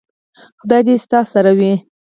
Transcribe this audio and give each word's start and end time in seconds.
خدای 0.59 0.81
دې 0.87 0.95
ستا 1.03 1.19
سره 1.33 1.51
وي. 1.57 1.73